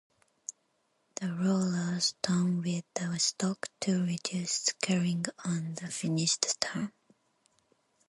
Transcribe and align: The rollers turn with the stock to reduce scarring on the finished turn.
The 1.13 1.31
rollers 1.31 2.15
turn 2.23 2.63
with 2.63 2.85
the 2.95 3.19
stock 3.19 3.67
to 3.81 4.03
reduce 4.03 4.53
scarring 4.53 5.25
on 5.45 5.75
the 5.75 5.89
finished 5.91 6.59
turn. 6.59 6.91